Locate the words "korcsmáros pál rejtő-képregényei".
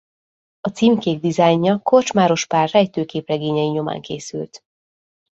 1.79-3.67